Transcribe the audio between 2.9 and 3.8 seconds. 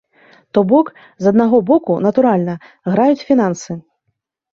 граюць фінансы.